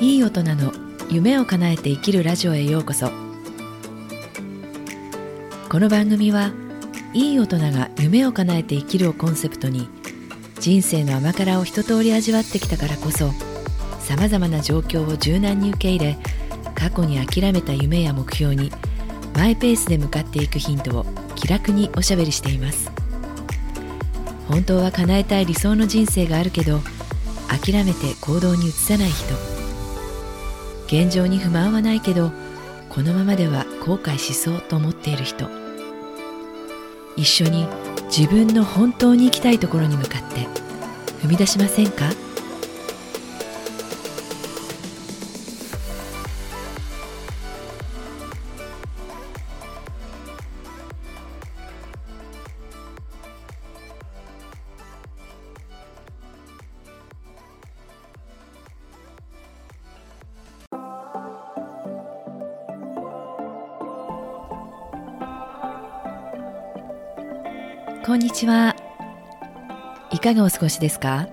[0.00, 0.72] いい大人の
[1.08, 3.10] 夢を叶えて生きるラジオへようこそ。
[5.68, 6.52] この番組は
[7.12, 9.88] いい大人が夢を叶えて生きるをコンセプトに
[10.58, 13.30] 人生の甘辛を一通り味わってきたからこそ
[14.00, 16.18] さまざまな状況を柔軟に受け入れ
[16.74, 18.72] 過去に諦めた夢や目標に
[19.34, 21.06] マイペースで向かっていくヒントを
[21.36, 22.90] 気楽におしゃべりしています。
[24.48, 26.80] 本当は叶えたい理想の人生があるけど
[27.48, 29.53] 諦めて行動に移さない人。
[30.86, 32.30] 現状に不満はないけど
[32.88, 35.48] このままでは後悔しそうと思っている人。
[37.16, 37.66] 一緒に
[38.06, 40.48] 自分の本当に行きたいところに向かって
[41.22, 42.10] 踏み出しませんか？
[68.06, 68.76] こんにちは。
[70.10, 71.26] いかがお過ごしですか？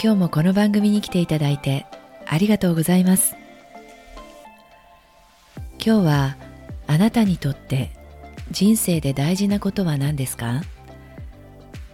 [0.00, 1.84] 今日もこの番組に来ていただいて
[2.28, 3.34] ありがとうございます。
[5.84, 6.36] 今日は
[6.86, 7.90] あなたにとって
[8.52, 10.62] 人生で大事なことは何ですか？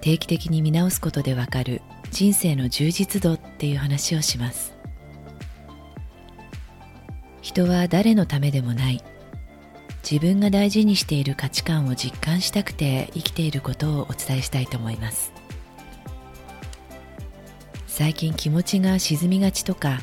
[0.03, 4.75] 定期的に見直すことでわかる人生の充実度っていう話をします。
[7.41, 9.03] 人は誰のためでもない
[10.11, 15.33] 自分が大事にしている価値観を実感したくて生きていることをお伝えしたいと思います。
[17.87, 20.01] 最近気持ちが沈みがちとか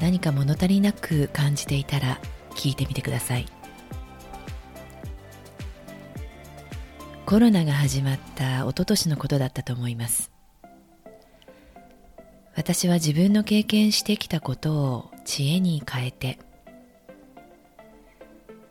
[0.00, 2.18] 何か物足りなく感じていたら
[2.56, 3.46] 聞いてみてください。
[7.24, 10.32] コロナが始まった一昨年のことだったと思います。
[12.56, 16.40] 私は自分の経験してきたことを知恵に変えて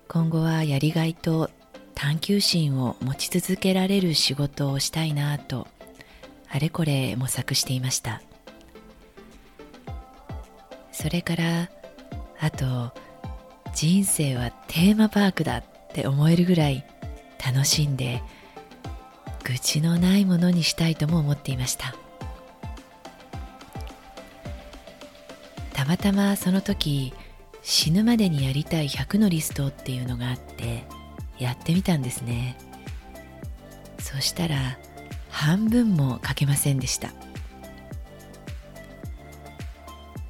[0.08, 1.50] 今後はやりがいと
[1.94, 5.68] 探求心を持ち続けられる仕事をしたいなと
[6.50, 8.22] あれこれ模索していました。
[10.92, 11.70] それから
[12.40, 12.92] あと
[13.76, 15.64] 人生はテーマパークだっ
[15.94, 16.84] て思えるぐらい
[17.46, 18.24] 楽しんで
[19.44, 21.96] 愚痴のないものにしたいとも思っていました。
[25.74, 27.14] たまたまその時
[27.70, 30.86] 死ぬまでにやりたい100のリストっていうのがあって
[31.38, 32.58] やってみたんですね。
[34.00, 34.80] そしたら
[35.30, 37.12] 半分も書けませんでした。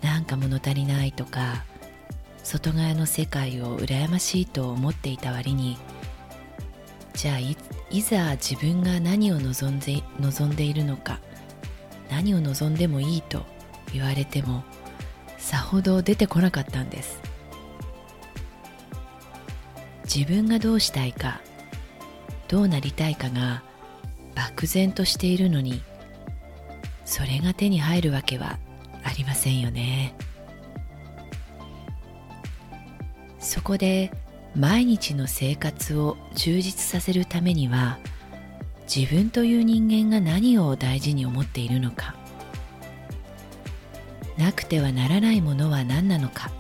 [0.02, 1.64] なんか物足りないとか
[2.44, 5.78] 外側の世界を羨ましいと思っていた割に
[7.14, 7.56] じゃあい
[8.02, 11.20] ざ自分が何を望んで望んでいるのか
[12.10, 13.46] 何を望んでもいいと
[13.94, 14.64] 言われても
[15.38, 17.27] さほど出てこなかったんです。
[20.18, 21.42] 自分がどうしたいか
[22.48, 23.62] どうなりたいかが
[24.34, 25.84] 漠然としているのに
[27.06, 28.58] それが手に入るわけは
[29.04, 30.16] ありませんよね。
[33.40, 34.12] そこで
[34.56, 38.00] 毎日の生活を充実させるためには
[38.94, 42.16] 自分という人間が何を大事に思っているのか
[44.36, 46.52] なくてはならないものは何なのか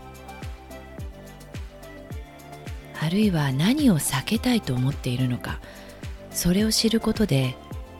[3.02, 5.60] あるいは何を避けたいと思っているのか
[6.32, 7.56] それを知ることで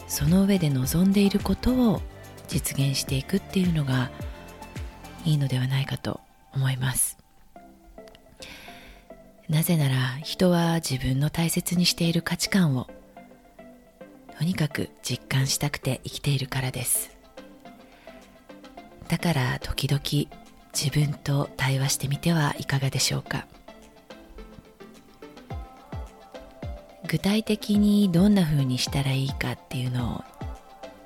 [0.08, 2.02] その上で望んでいることを
[2.48, 4.10] 実現していくっていうのが
[5.26, 6.22] いいのではないかと
[6.54, 7.18] 思います。
[9.50, 12.88] なぜなら人は自分の大切にしている価値観を
[14.38, 17.18] とにかく実感したくて生きているからです。
[19.08, 20.30] だから時々
[20.74, 23.48] 自分と対話してみてはいかがでしょうか。
[27.08, 30.24] 具体的にどんな風にしたらいいかっていうのを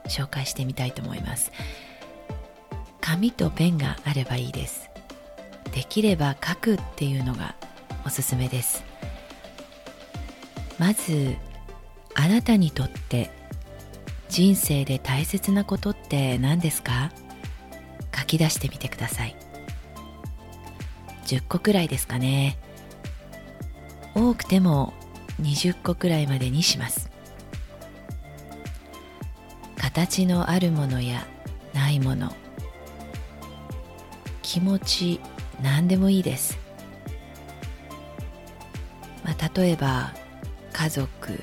[0.09, 1.51] 紹介してみたいと思います。
[2.99, 4.89] 紙とペンがあればいいです。
[5.73, 7.55] できれば書くっていうのが
[8.05, 8.83] おすすめです。
[10.79, 11.35] まず
[12.15, 13.29] あなたにとって
[14.27, 17.11] 人生で大切なことって何ですか？
[18.17, 19.35] 書き出してみてください。
[21.25, 22.57] 10個くらいですかね。
[24.15, 24.93] 多くても
[25.41, 27.09] 20個くらいまでにします。
[29.77, 31.25] 形のあるものや
[31.73, 32.33] ないもの。
[34.51, 35.19] 気持ち
[35.63, 36.59] 何でもいいです、
[39.23, 40.13] まあ、例えば
[40.73, 41.39] 家族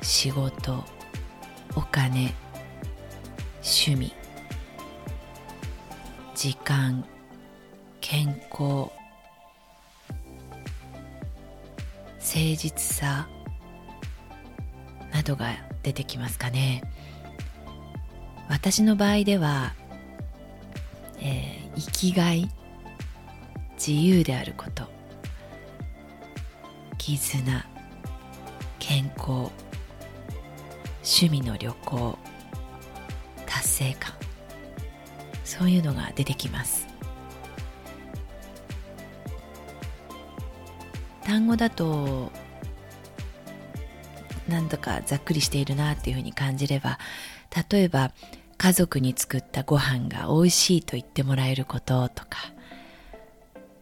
[0.00, 0.82] 仕事
[1.76, 2.34] お金
[3.62, 4.12] 趣味
[6.34, 7.04] 時間
[8.00, 8.90] 健康
[12.22, 13.28] 誠実さ
[15.12, 15.52] などが
[15.82, 16.82] 出てきますかね。
[18.48, 19.74] 私の場合では、
[21.18, 22.48] えー、生きがい
[23.74, 24.84] 自由であること
[26.98, 27.64] 絆
[28.78, 29.50] 健康
[31.02, 32.18] 趣味の旅行
[33.46, 34.12] 達成感
[35.44, 36.91] そういうのが出てきます。
[41.32, 42.30] 単語だと
[44.48, 46.98] なんだかざっくりしているなっていうふうに感じれば
[47.70, 48.12] 例えば
[48.58, 52.52] 家族に作ったご飯が美味しいと言ってもらえることとか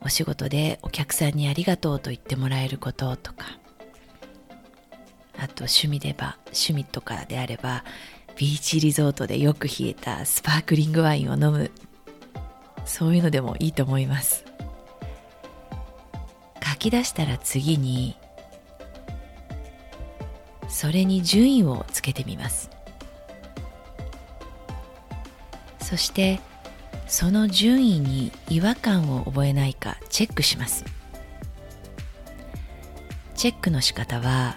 [0.00, 3.46] お仕事でお客さんにありがとうと言ってもらえることとか
[5.36, 7.82] あと趣味でば趣味とかであれば
[8.36, 11.72] ビーチリゾートでよく冷えたスパークリングワインを飲む。
[12.84, 14.49] そういうのでもいいと思います。
[16.80, 18.16] き出したら次に
[20.68, 22.70] それに順位をつけてみます。
[25.80, 26.40] そして
[27.06, 30.84] その順位に違和感を覚えないかチェックします。
[33.34, 34.56] チェックの仕方は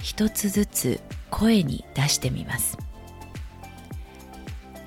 [0.00, 1.00] 一つずつ
[1.30, 2.78] 声に出してみます。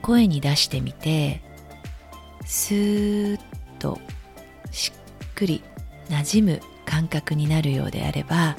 [0.01, 1.42] 声に出してみて
[2.45, 3.39] スーッ
[3.77, 4.00] と
[4.71, 5.62] しっくり
[6.09, 8.56] 馴染む感覚になるようであれば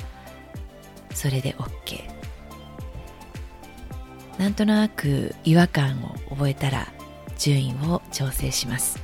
[1.15, 2.19] それで OK
[4.39, 6.93] なんとなく違和感を覚えたら
[7.39, 9.01] 順位を調整します。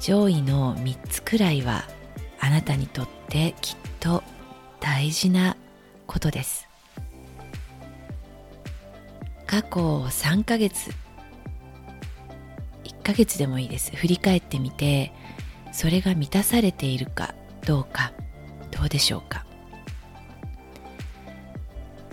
[0.00, 1.84] 上位の3つくらいは
[2.40, 4.22] あなたにとってきっと
[4.80, 5.56] 大事な
[6.08, 6.68] ことです。
[9.46, 10.90] 過去3ヶ月
[13.02, 13.90] 1ヶ月でもいいです。
[13.96, 15.12] 振り返ってみて
[15.72, 17.34] それが満たされているか
[17.66, 18.12] どうか
[18.70, 19.44] どうでしょうか。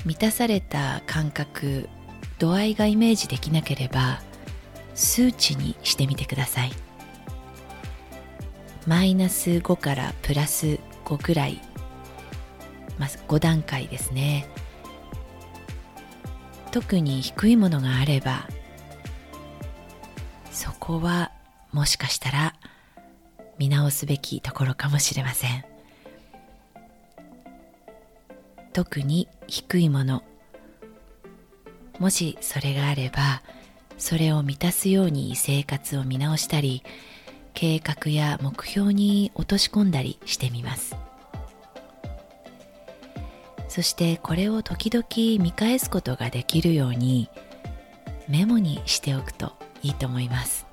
[0.03, 1.87] 満たされた感覚
[2.39, 4.21] 度合いがイメージできなければ
[4.95, 6.71] 数値にしてみてください。
[8.87, 11.61] マイナス5からプラス5くらい。
[12.97, 14.47] まず5段階ですね。
[16.71, 18.47] 特に低いものがあれば
[20.89, 21.31] こは
[21.71, 22.55] もしかしたら
[23.59, 25.63] 見直すべきところかもしれません。
[28.73, 30.23] 特に低いもの。
[31.99, 33.43] もしそれがあれば
[33.99, 36.81] それを満たすように生活を見直したり
[37.53, 40.95] 計画や目標に落とし込んだりしてみます。
[43.67, 45.05] そしてこれを時々
[45.39, 47.29] 見返すことができるように
[48.27, 49.53] メモにしておくと
[49.83, 50.68] いいと思います。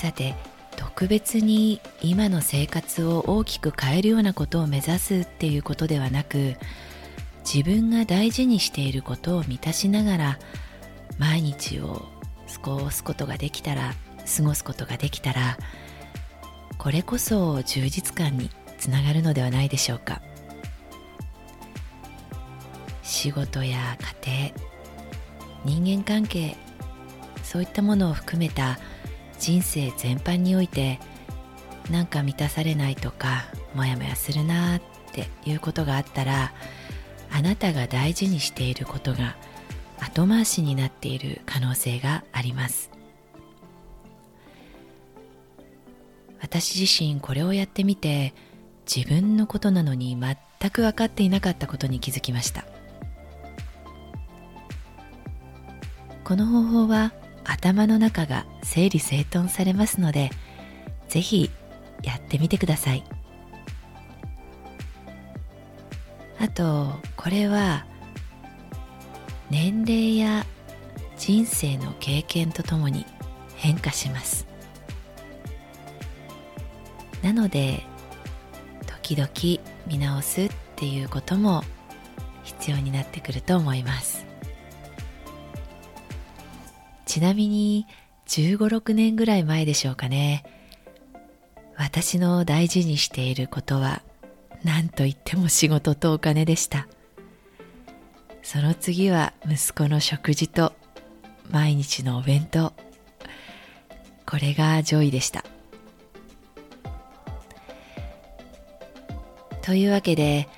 [0.00, 0.34] さて
[0.76, 6.56] 特別に今の生活を大きく変えるようなことを目指すっていうことではなく
[7.44, 10.38] 自分が大事にしていることを満たしながら
[11.18, 12.06] 毎日を
[12.62, 13.92] 過ごすことができたら
[14.38, 15.58] 過ごすことができたら
[16.78, 18.48] これこそ充実感に
[18.78, 20.22] つながるのではないでしょうか。
[23.02, 24.50] 仕事や家
[25.66, 26.56] 庭人間関係
[27.42, 28.78] そういったものを含めた
[29.40, 31.00] 人生全般において
[31.90, 34.82] なんか満たされないとかモヤモヤするなっ
[35.12, 36.52] ていうことがあったら
[37.32, 39.36] あなたが大事にしていることが
[39.98, 42.90] 後回しになっている可能性があります。
[46.40, 48.34] 私自身これをやってみて
[48.92, 52.64] 自分のことなのに全く分かっていなかったことに気づきました。
[56.24, 57.12] この方法は
[57.44, 60.30] 頭の中が整理整頓されますので
[61.08, 61.50] ぜひ
[62.02, 63.04] やってみてください。
[66.40, 67.84] あとこれは
[69.50, 70.46] 年齢や
[71.18, 73.04] 人生の経験とともに
[73.56, 74.46] 変化します
[77.22, 77.82] なので
[79.02, 81.62] 時々見直すっていうことも
[82.42, 84.24] 必要になってくると思います
[87.10, 87.88] ちなみに
[88.28, 90.44] 1 5 6年ぐらい前でしょうかね。
[91.76, 94.02] 私の大事にしていることは
[94.62, 96.86] 何と言っても仕事とお金でした。
[98.44, 100.72] その次は息子の食事と
[101.50, 102.74] 毎日のお弁当。
[104.24, 105.44] これが上位でした。
[109.62, 110.48] というわけで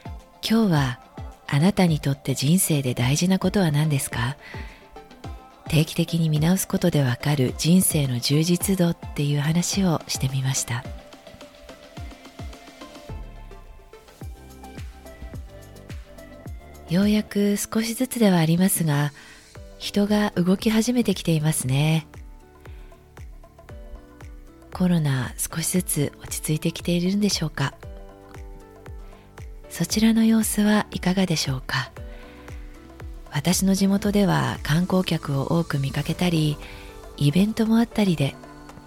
[0.47, 1.01] 今日は
[1.49, 4.37] あなたにとって人生で大事なことは何ですか？
[5.73, 10.85] 定期的に見直すことでわかる人生の充実度っていう話をしてみました。
[16.91, 19.13] ようやく少しずつではありますが
[19.79, 22.07] 人が動き始めてきていますね。
[24.75, 27.73] コロナ少しずつ落ち着いてきているんでしょうか？
[29.71, 31.91] そちらの様子はいかがでしょうか？
[33.33, 36.59] 私の地元では観光客を多く見かけたり
[37.17, 38.37] イベントもあったりで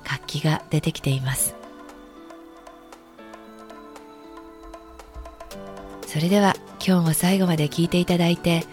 [0.04, 1.56] 活気が出てきています。
[6.06, 8.64] それでは今日も最後まで聞いていただいて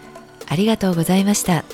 [0.47, 1.65] ありがとうございました。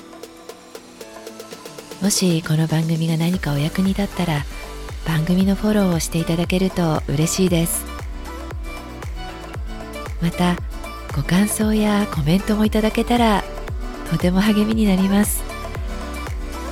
[2.02, 4.44] もしこの番組が何かお役に立ったら
[5.06, 7.84] 番組のフォローをしていただけると嬉しいです。
[10.22, 10.56] また
[11.14, 13.44] ご感想やコメントもいただけたら
[14.10, 15.42] とても励みになります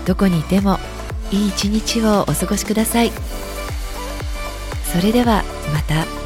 [0.07, 0.79] どこにいても
[1.31, 3.13] いい一日をお過ごしください
[4.93, 6.18] それではまた。